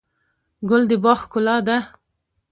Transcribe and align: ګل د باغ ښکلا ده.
ګل 0.69 0.83
د 0.89 0.91
باغ 1.03 1.19
ښکلا 1.23 1.57
ده. 1.67 1.77